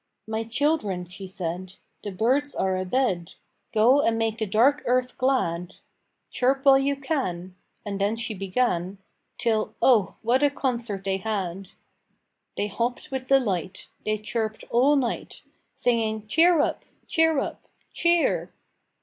"My 0.27 0.43
children," 0.43 1.05
she 1.05 1.27
said, 1.27 1.75
"The 2.03 2.09
birds 2.09 2.55
are 2.55 2.75
abed: 2.75 3.33
Go 3.71 4.01
and 4.01 4.17
make 4.17 4.39
the 4.39 4.47
dark 4.47 4.81
earth 4.87 5.15
glad! 5.15 5.75
Chirp 6.31 6.65
while 6.65 6.79
you 6.79 6.95
can!" 6.95 7.55
And 7.85 8.01
then 8.01 8.15
she 8.15 8.33
began, 8.33 8.97
Till, 9.37 9.75
oh, 9.79 10.15
what 10.23 10.41
a 10.41 10.49
concert 10.49 11.03
they 11.03 11.17
had! 11.17 11.67
They 12.57 12.65
hopped 12.65 13.11
with 13.11 13.27
delight, 13.27 13.89
They 14.03 14.17
chirped 14.17 14.63
all 14.71 14.95
night, 14.95 15.43
Singing, 15.75 16.25
"Cheer 16.25 16.59
up! 16.59 16.83
cheer 17.07 17.37
up! 17.37 17.67
cheer!" 17.93 18.51